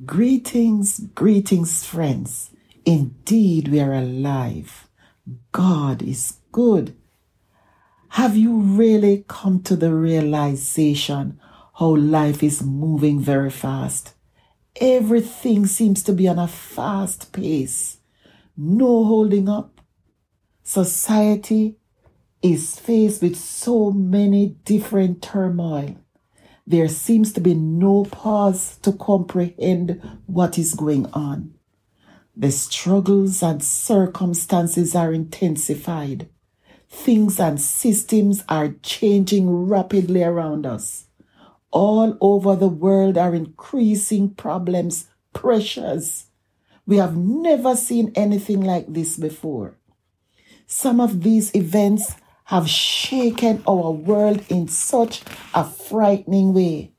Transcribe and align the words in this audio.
Greetings, 0.00 1.00
greetings, 1.14 1.84
friends. 1.84 2.50
Indeed, 2.84 3.68
we 3.68 3.78
are 3.78 3.92
alive. 3.92 4.88
God 5.52 6.02
is 6.02 6.38
good. 6.50 6.96
Have 8.08 8.34
you 8.36 8.58
really 8.58 9.24
come 9.28 9.62
to 9.62 9.76
the 9.76 9.94
realization 9.94 11.38
how 11.74 11.94
life 11.94 12.42
is 12.42 12.64
moving 12.64 13.20
very 13.20 13.50
fast? 13.50 14.14
Everything 14.80 15.66
seems 15.66 16.02
to 16.04 16.12
be 16.12 16.26
on 16.26 16.38
a 16.38 16.48
fast 16.48 17.30
pace. 17.32 17.98
No 18.56 19.04
holding 19.04 19.48
up. 19.48 19.80
Society 20.64 21.76
is 22.40 22.76
faced 22.80 23.22
with 23.22 23.36
so 23.36 23.92
many 23.92 24.56
different 24.64 25.22
turmoil 25.22 25.96
there 26.66 26.88
seems 26.88 27.32
to 27.32 27.40
be 27.40 27.54
no 27.54 28.04
pause 28.04 28.78
to 28.78 28.92
comprehend 28.92 30.00
what 30.26 30.58
is 30.58 30.74
going 30.74 31.06
on. 31.12 31.54
The 32.36 32.50
struggles 32.50 33.42
and 33.42 33.62
circumstances 33.62 34.94
are 34.94 35.12
intensified. 35.12 36.28
Things 36.88 37.40
and 37.40 37.60
systems 37.60 38.44
are 38.48 38.74
changing 38.82 39.66
rapidly 39.66 40.22
around 40.22 40.64
us. 40.64 41.06
All 41.70 42.16
over 42.20 42.54
the 42.54 42.68
world 42.68 43.18
are 43.18 43.34
increasing 43.34 44.30
problems, 44.34 45.08
pressures. 45.32 46.26
We 46.86 46.98
have 46.98 47.16
never 47.16 47.76
seen 47.76 48.12
anything 48.14 48.60
like 48.60 48.92
this 48.92 49.16
before. 49.16 49.78
Some 50.66 51.00
of 51.00 51.22
these 51.22 51.54
events 51.54 52.14
have 52.52 52.68
shaken 52.68 53.62
our 53.66 53.90
world 53.90 54.44
in 54.50 54.68
such 54.68 55.22
a 55.54 55.64
frightening 55.64 56.52
way. 56.52 56.92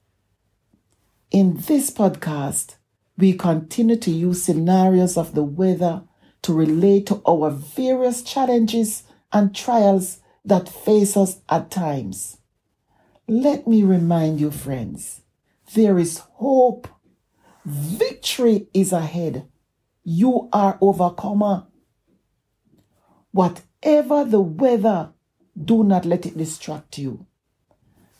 In 1.29 1.57
this 1.67 1.91
podcast, 1.91 2.77
we 3.19 3.33
continue 3.33 3.97
to 3.97 4.09
use 4.09 4.41
scenarios 4.41 5.15
of 5.15 5.35
the 5.35 5.43
weather 5.43 6.01
to 6.41 6.51
relate 6.51 7.05
to 7.05 7.21
our 7.27 7.51
various 7.51 8.23
challenges 8.23 9.03
and 9.31 9.53
trials 9.53 10.21
that 10.43 10.67
face 10.67 11.15
us 11.15 11.41
at 11.47 11.69
times. 11.69 12.39
Let 13.27 13.67
me 13.67 13.83
remind 13.83 14.41
you, 14.41 14.49
friends, 14.49 15.21
there 15.75 15.99
is 15.99 16.17
hope. 16.17 16.87
Victory 17.63 18.69
is 18.73 18.91
ahead. 18.91 19.47
You 20.03 20.49
are 20.51 20.79
overcomer. 20.81 21.67
Whatever 23.29 24.25
the 24.25 24.41
weather 24.41 25.13
do 25.61 25.83
not 25.83 26.05
let 26.05 26.25
it 26.25 26.37
distract 26.37 26.97
you. 26.97 27.25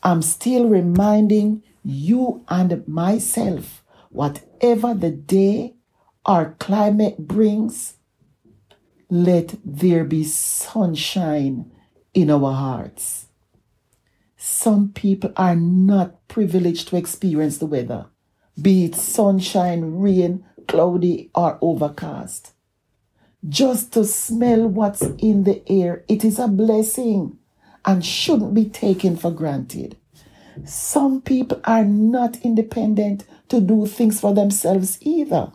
I'm 0.02 0.22
still 0.22 0.68
reminding 0.68 1.62
you 1.82 2.44
and 2.48 2.86
myself 2.86 3.82
whatever 4.10 4.94
the 4.94 5.10
day 5.10 5.74
or 6.26 6.56
climate 6.58 7.18
brings, 7.18 7.96
let 9.10 9.54
there 9.64 10.04
be 10.04 10.24
sunshine 10.24 11.70
in 12.14 12.30
our 12.30 12.52
hearts. 12.52 13.26
Some 14.36 14.90
people 14.92 15.32
are 15.36 15.56
not 15.56 16.26
privileged 16.28 16.88
to 16.88 16.96
experience 16.96 17.58
the 17.58 17.66
weather, 17.66 18.06
be 18.60 18.84
it 18.84 18.94
sunshine, 18.94 19.98
rain, 19.98 20.44
cloudy, 20.68 21.30
or 21.34 21.58
overcast 21.60 22.53
just 23.48 23.92
to 23.92 24.04
smell 24.04 24.66
what's 24.66 25.02
in 25.02 25.44
the 25.44 25.62
air. 25.70 26.04
It 26.08 26.24
is 26.24 26.38
a 26.38 26.48
blessing 26.48 27.38
and 27.84 28.04
shouldn't 28.04 28.54
be 28.54 28.66
taken 28.66 29.16
for 29.16 29.30
granted. 29.30 29.96
Some 30.64 31.20
people 31.20 31.60
are 31.64 31.84
not 31.84 32.36
independent 32.42 33.24
to 33.48 33.60
do 33.60 33.86
things 33.86 34.20
for 34.20 34.32
themselves 34.32 34.98
either. 35.00 35.52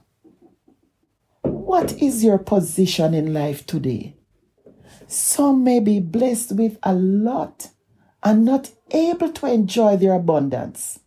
What 1.42 1.94
is 2.02 2.24
your 2.24 2.38
position 2.38 3.14
in 3.14 3.34
life 3.34 3.66
today? 3.66 4.18
Some 5.08 5.64
may 5.64 5.80
be 5.80 6.00
blessed 6.00 6.56
with 6.56 6.78
a 6.84 6.94
lot 6.94 7.70
and 8.22 8.46
not 8.46 8.72
able 8.92 9.32
to 9.32 9.48
enjoy 9.48 9.98
their 9.98 10.14
abundance. 10.14 11.00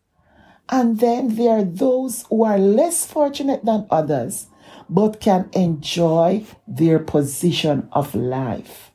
And 0.69 0.99
then 0.99 1.37
there 1.37 1.59
are 1.59 1.65
those 1.65 2.25
who 2.31 2.45
are 2.45 2.59
less 2.59 3.05
fortunate 3.07 3.65
than 3.65 3.87
others 3.91 4.47
but 4.89 5.21
can 5.21 5.49
enjoy 5.53 6.45
their 6.67 6.99
position 6.99 7.89
of 7.93 8.15
life. 8.15 8.91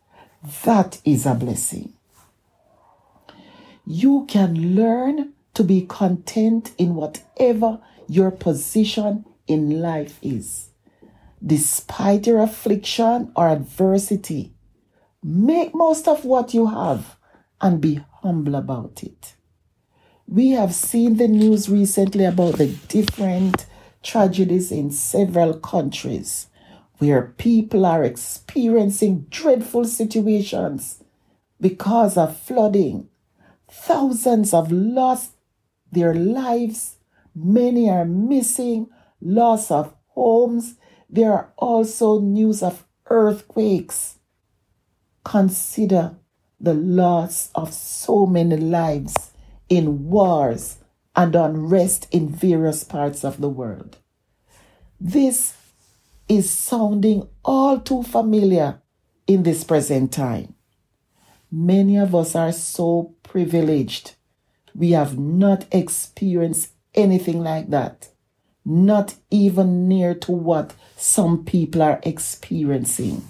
That 0.63 1.01
is 1.03 1.25
a 1.25 1.33
blessing. 1.33 1.93
You 3.85 4.25
can 4.27 4.75
learn 4.75 5.33
to 5.53 5.63
be 5.63 5.85
content 5.85 6.71
in 6.77 6.95
whatever 6.95 7.79
your 8.07 8.31
position 8.31 9.25
in 9.47 9.81
life 9.81 10.19
is. 10.21 10.69
Despite 11.45 12.27
your 12.27 12.41
affliction 12.41 13.31
or 13.35 13.49
adversity, 13.49 14.53
make 15.23 15.73
most 15.73 16.07
of 16.07 16.25
what 16.25 16.53
you 16.53 16.67
have 16.67 17.15
and 17.61 17.81
be 17.81 18.03
humble 18.21 18.55
about 18.55 19.03
it. 19.03 19.35
We 20.27 20.49
have 20.51 20.75
seen 20.75 21.17
the 21.17 21.27
news 21.27 21.69
recently 21.69 22.25
about 22.25 22.57
the 22.57 22.67
different 22.87 23.65
tragedies 24.03 24.71
in 24.71 24.91
several 24.91 25.53
countries 25.59 26.47
where 26.99 27.33
people 27.37 27.85
are 27.85 28.03
experiencing 28.03 29.25
dreadful 29.29 29.85
situations 29.85 31.03
because 31.59 32.17
of 32.17 32.37
flooding. 32.37 33.09
Thousands 33.69 34.51
have 34.51 34.71
lost 34.71 35.33
their 35.91 36.13
lives, 36.13 36.97
many 37.35 37.89
are 37.89 38.05
missing, 38.05 38.89
loss 39.21 39.71
of 39.71 39.93
homes. 40.09 40.75
There 41.09 41.31
are 41.31 41.53
also 41.57 42.19
news 42.19 42.63
of 42.63 42.85
earthquakes. 43.07 44.17
Consider 45.23 46.15
the 46.59 46.73
loss 46.73 47.51
of 47.53 47.73
so 47.73 48.25
many 48.25 48.57
lives 48.57 49.31
in 49.69 50.09
wars 50.09 50.77
and 51.17 51.35
unrest 51.35 52.07
in 52.11 52.29
various 52.29 52.83
parts 52.83 53.25
of 53.25 53.41
the 53.41 53.49
world. 53.49 53.97
This 55.01 55.55
is 56.29 56.49
sounding 56.49 57.27
all 57.43 57.79
too 57.79 58.03
familiar 58.03 58.81
in 59.25 59.41
this 59.43 59.63
present 59.63 60.13
time. 60.13 60.53
Many 61.51 61.97
of 61.97 62.13
us 62.13 62.35
are 62.35 62.51
so 62.51 63.15
privileged. 63.23 64.15
We 64.75 64.91
have 64.91 65.17
not 65.17 65.65
experienced 65.71 66.71
anything 66.93 67.41
like 67.41 67.71
that, 67.71 68.09
not 68.63 69.15
even 69.31 69.87
near 69.87 70.13
to 70.13 70.31
what 70.31 70.75
some 70.95 71.45
people 71.45 71.81
are 71.81 71.99
experiencing. 72.03 73.27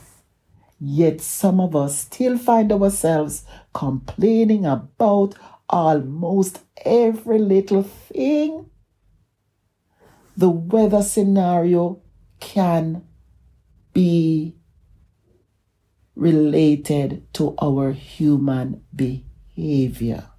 Yet 0.79 1.21
some 1.21 1.59
of 1.59 1.75
us 1.75 1.99
still 1.99 2.37
find 2.37 2.71
ourselves 2.71 3.45
complaining 3.73 4.65
about 4.65 5.35
almost 5.69 6.59
every 6.85 7.39
little 7.39 7.83
thing. 7.83 8.69
The 10.35 10.49
weather 10.49 11.01
scenario 11.01 12.01
can 12.39 13.03
be 13.93 14.55
related 16.15 17.31
to 17.33 17.55
our 17.61 17.91
human 17.91 18.83
behavior. 18.95 20.29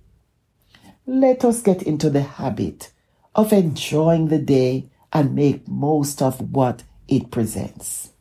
Let 1.07 1.45
us 1.45 1.63
get 1.63 1.83
into 1.83 2.11
the 2.11 2.23
habit 2.23 2.93
of 3.35 3.53
enjoying 3.53 4.29
the 4.29 4.39
day 4.39 4.91
and 5.13 5.35
make 5.35 5.67
most 5.69 6.21
of 6.21 6.41
what 6.53 6.85
it 7.07 7.31
presents. 7.31 8.13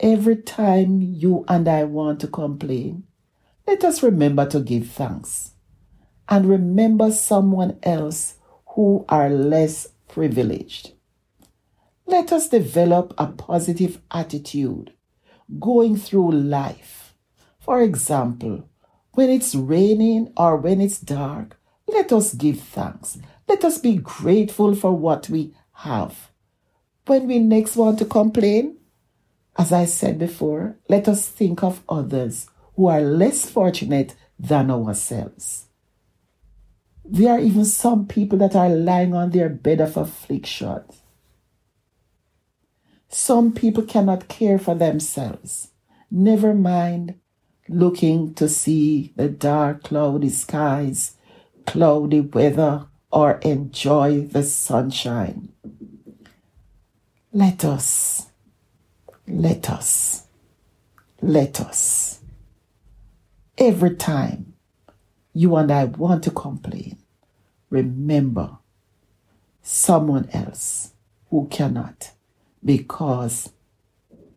Every 0.00 0.36
time 0.36 1.00
you 1.00 1.44
and 1.48 1.68
I 1.68 1.84
want 1.84 2.20
to 2.20 2.28
complain, 2.28 3.04
let 3.66 3.84
us 3.84 4.02
remember 4.02 4.46
to 4.50 4.60
give 4.60 4.88
thanks 4.88 5.53
and 6.28 6.46
remember 6.46 7.10
someone 7.10 7.78
else 7.82 8.36
who 8.74 9.04
are 9.08 9.30
less 9.30 9.88
privileged. 10.08 10.92
Let 12.06 12.32
us 12.32 12.48
develop 12.48 13.14
a 13.16 13.26
positive 13.26 14.00
attitude 14.10 14.92
going 15.58 15.96
through 15.96 16.32
life. 16.32 17.14
For 17.60 17.80
example, 17.82 18.68
when 19.12 19.30
it's 19.30 19.54
raining 19.54 20.32
or 20.36 20.56
when 20.56 20.80
it's 20.80 21.00
dark, 21.00 21.58
let 21.86 22.12
us 22.12 22.34
give 22.34 22.60
thanks. 22.60 23.18
Let 23.48 23.64
us 23.64 23.78
be 23.78 23.96
grateful 23.96 24.74
for 24.74 24.92
what 24.96 25.28
we 25.28 25.54
have. 25.72 26.30
When 27.06 27.26
we 27.26 27.38
next 27.38 27.76
want 27.76 27.98
to 27.98 28.04
complain, 28.04 28.76
as 29.56 29.72
I 29.72 29.84
said 29.84 30.18
before, 30.18 30.76
let 30.88 31.06
us 31.06 31.28
think 31.28 31.62
of 31.62 31.82
others 31.88 32.48
who 32.76 32.86
are 32.86 33.00
less 33.00 33.48
fortunate 33.48 34.16
than 34.38 34.70
ourselves. 34.70 35.66
There 37.04 37.32
are 37.32 37.38
even 37.38 37.64
some 37.66 38.06
people 38.06 38.38
that 38.38 38.56
are 38.56 38.70
lying 38.70 39.14
on 39.14 39.30
their 39.30 39.50
bed 39.50 39.80
of 39.80 39.96
affliction. 39.96 40.82
Some 43.08 43.52
people 43.52 43.82
cannot 43.82 44.28
care 44.28 44.58
for 44.58 44.74
themselves. 44.74 45.68
Never 46.10 46.54
mind 46.54 47.14
looking 47.68 48.34
to 48.34 48.48
see 48.48 49.12
the 49.16 49.28
dark, 49.28 49.84
cloudy 49.84 50.30
skies, 50.30 51.16
cloudy 51.66 52.20
weather, 52.20 52.86
or 53.12 53.38
enjoy 53.42 54.22
the 54.22 54.42
sunshine. 54.42 55.52
Let 57.32 57.64
us, 57.64 58.30
let 59.28 59.70
us, 59.70 60.26
let 61.20 61.60
us. 61.60 62.20
Every 63.58 63.94
time 63.94 64.53
you 65.34 65.56
and 65.56 65.70
I 65.70 65.84
want 65.84 66.22
to 66.24 66.30
complain, 66.30 66.96
remember 67.68 68.58
someone 69.62 70.28
else 70.32 70.92
who 71.30 71.48
cannot 71.50 72.12
because, 72.64 73.50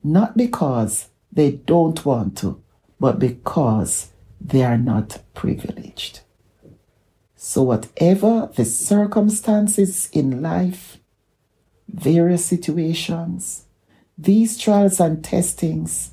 not 0.03 0.35
because 0.35 1.09
they 1.31 1.51
don't 1.51 2.03
want 2.03 2.37
to, 2.39 2.61
but 2.99 3.19
because 3.19 4.11
they 4.41 4.63
are 4.63 4.77
not 4.77 5.21
privileged. 5.33 6.21
So, 7.35 7.61
whatever 7.61 8.49
the 8.55 8.65
circumstances 8.65 10.09
in 10.11 10.41
life, 10.41 10.97
various 11.87 12.45
situations, 12.45 13.65
these 14.17 14.57
trials 14.57 14.99
and 14.99 15.23
testings, 15.23 16.11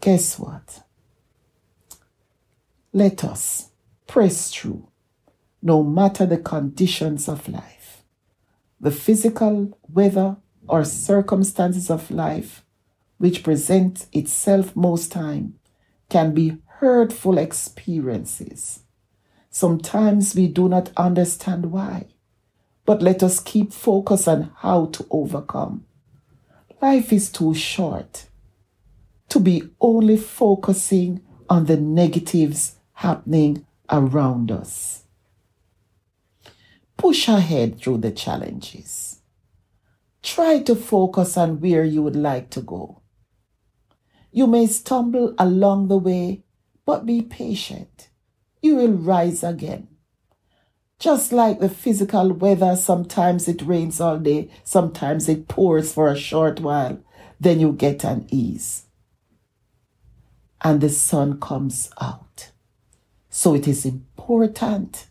guess 0.00 0.38
what? 0.38 0.82
Let 2.94 3.24
us 3.24 3.70
press 4.06 4.52
through 4.52 4.86
no 5.62 5.82
matter 5.82 6.26
the 6.26 6.36
conditions 6.36 7.26
of 7.26 7.48
life, 7.48 8.02
the 8.78 8.90
physical, 8.90 9.78
weather, 9.88 10.36
or 10.68 10.84
circumstances 10.84 11.88
of 11.88 12.10
life 12.10 12.66
which 13.16 13.42
present 13.42 14.04
itself 14.12 14.76
most 14.76 15.10
time 15.10 15.54
can 16.10 16.34
be 16.34 16.58
hurtful 16.66 17.38
experiences. 17.38 18.80
Sometimes 19.48 20.34
we 20.34 20.46
do 20.48 20.68
not 20.68 20.90
understand 20.94 21.72
why, 21.72 22.08
but 22.84 23.00
let 23.00 23.22
us 23.22 23.40
keep 23.40 23.72
focus 23.72 24.28
on 24.28 24.50
how 24.56 24.86
to 24.86 25.06
overcome. 25.10 25.86
Life 26.82 27.10
is 27.10 27.32
too 27.32 27.54
short 27.54 28.26
to 29.30 29.40
be 29.40 29.70
only 29.80 30.18
focusing 30.18 31.22
on 31.48 31.64
the 31.64 31.78
negatives 31.78 32.76
happening 32.94 33.66
around 33.90 34.50
us. 34.50 35.04
Push 36.96 37.28
ahead 37.28 37.80
through 37.80 37.98
the 37.98 38.12
challenges. 38.12 39.20
Try 40.22 40.60
to 40.60 40.76
focus 40.76 41.36
on 41.36 41.60
where 41.60 41.84
you 41.84 42.02
would 42.02 42.16
like 42.16 42.50
to 42.50 42.60
go. 42.60 43.02
You 44.30 44.46
may 44.46 44.66
stumble 44.66 45.34
along 45.38 45.88
the 45.88 45.98
way, 45.98 46.44
but 46.86 47.04
be 47.04 47.22
patient. 47.22 48.08
You 48.62 48.76
will 48.76 48.92
rise 48.92 49.42
again. 49.42 49.88
Just 51.00 51.32
like 51.32 51.58
the 51.58 51.68
physical 51.68 52.32
weather, 52.32 52.76
sometimes 52.76 53.48
it 53.48 53.60
rains 53.62 54.00
all 54.00 54.18
day, 54.18 54.48
sometimes 54.62 55.28
it 55.28 55.48
pours 55.48 55.92
for 55.92 56.06
a 56.08 56.16
short 56.16 56.60
while, 56.60 57.02
then 57.40 57.58
you 57.58 57.72
get 57.72 58.04
an 58.04 58.26
ease. 58.30 58.84
And 60.60 60.80
the 60.80 60.88
sun 60.88 61.40
comes 61.40 61.90
out. 62.00 62.51
So 63.34 63.54
it 63.54 63.66
is 63.66 63.86
important. 63.86 65.06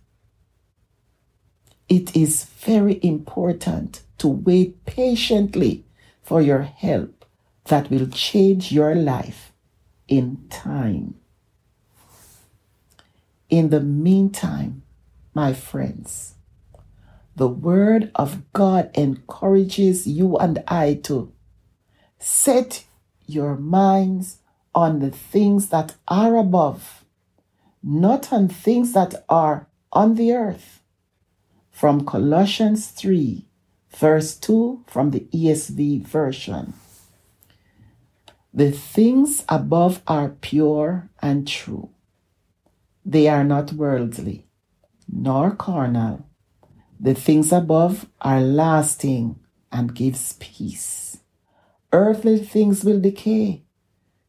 It 1.89 2.15
is 2.15 2.45
very 2.45 3.00
important 3.01 4.03
to 4.19 4.27
wait 4.27 4.85
patiently 4.85 5.85
for 6.21 6.39
your 6.39 6.62
help 6.62 7.25
that 7.65 7.89
will 7.89 8.07
change 8.07 8.71
your 8.71 8.94
life 8.94 9.51
in 10.07 10.45
time. 10.51 11.15
In 13.50 13.71
the 13.71 13.81
meantime, 13.81 14.83
my 15.33 15.53
friends, 15.53 16.35
the 17.35 17.47
Word 17.47 18.12
of 18.13 18.53
God 18.53 18.91
encourages 18.94 20.06
you 20.06 20.38
and 20.38 20.63
I 20.67 20.94
to 21.06 21.33
set 22.19 22.85
your 23.25 23.57
minds 23.57 24.38
on 24.75 25.00
the 25.00 25.09
things 25.09 25.69
that 25.69 25.95
are 26.07 26.38
above, 26.38 27.00
not 27.83 28.31
on 28.31 28.48
things 28.48 28.94
that 28.94 29.25
are 29.28 29.68
on 29.92 30.16
the 30.16 30.33
earth. 30.33 30.81
From 31.69 32.06
Colossians 32.06 32.88
3, 32.88 33.45
verse 33.89 34.36
2 34.36 34.83
from 34.88 35.12
the 35.12 35.22
ESV 35.33 36.06
version. 36.06 36.74
The 38.54 38.72
things 38.72 39.44
above 39.48 40.01
are 40.07 40.36
pure 40.42 41.10
and 41.22 41.48
true. 41.48 41.89
They 43.06 43.28
are 43.28 43.44
not 43.44 43.74
worldly, 43.74 44.45
nor 45.07 45.51
carnal. 45.51 46.27
The 47.00 47.16
things 47.16 47.51
above 47.51 48.07
are 48.19 48.42
lasting 48.42 49.39
and 49.72 49.95
gives 49.95 50.34
peace. 50.34 51.18
Earthly 51.94 52.39
things 52.39 52.84
will 52.84 53.00
decay. 53.00 53.63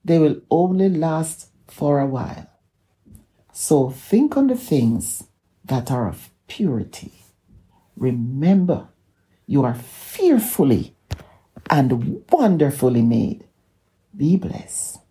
They 0.05 0.19
will 0.19 0.40
only 0.50 0.88
last 0.88 1.48
for 1.66 2.00
a 2.00 2.06
while. 2.06 2.51
So 3.52 3.90
think 3.90 4.37
on 4.37 4.46
the 4.46 4.56
things 4.56 5.25
that 5.64 5.90
are 5.90 6.08
of 6.08 6.31
purity. 6.49 7.12
Remember, 7.96 8.88
you 9.46 9.62
are 9.62 9.75
fearfully 9.75 10.94
and 11.69 12.25
wonderfully 12.31 13.02
made. 13.02 13.44
Be 14.16 14.37
blessed. 14.37 15.01